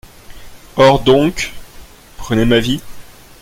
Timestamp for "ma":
2.47-2.59